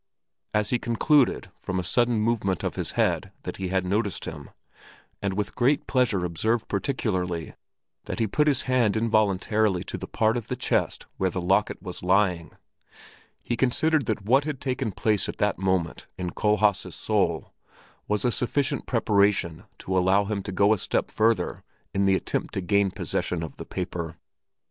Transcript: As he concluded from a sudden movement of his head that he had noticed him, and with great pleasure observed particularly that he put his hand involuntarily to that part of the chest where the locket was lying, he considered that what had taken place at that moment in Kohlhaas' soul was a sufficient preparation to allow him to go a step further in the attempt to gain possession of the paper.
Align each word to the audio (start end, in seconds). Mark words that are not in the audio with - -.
As 0.51 0.71
he 0.71 0.79
concluded 0.79 1.51
from 1.55 1.79
a 1.79 1.83
sudden 1.83 2.19
movement 2.19 2.63
of 2.63 2.73
his 2.73 2.93
head 2.93 3.31
that 3.43 3.57
he 3.57 3.67
had 3.67 3.85
noticed 3.85 4.25
him, 4.25 4.49
and 5.21 5.35
with 5.35 5.53
great 5.53 5.85
pleasure 5.85 6.25
observed 6.25 6.67
particularly 6.67 7.53
that 8.05 8.17
he 8.17 8.25
put 8.25 8.47
his 8.47 8.63
hand 8.63 8.97
involuntarily 8.97 9.83
to 9.83 9.99
that 9.99 10.07
part 10.11 10.37
of 10.37 10.47
the 10.47 10.55
chest 10.55 11.05
where 11.17 11.29
the 11.29 11.39
locket 11.39 11.83
was 11.83 12.01
lying, 12.01 12.53
he 13.43 13.55
considered 13.55 14.07
that 14.07 14.25
what 14.25 14.43
had 14.45 14.59
taken 14.59 14.91
place 14.91 15.29
at 15.29 15.37
that 15.37 15.59
moment 15.59 16.07
in 16.17 16.31
Kohlhaas' 16.31 16.95
soul 16.95 17.53
was 18.07 18.25
a 18.25 18.31
sufficient 18.31 18.87
preparation 18.87 19.65
to 19.77 19.95
allow 19.95 20.25
him 20.25 20.41
to 20.41 20.51
go 20.51 20.73
a 20.73 20.79
step 20.79 21.11
further 21.11 21.63
in 21.93 22.05
the 22.07 22.15
attempt 22.15 22.55
to 22.55 22.61
gain 22.61 22.89
possession 22.89 23.43
of 23.43 23.57
the 23.57 23.65
paper. 23.65 24.15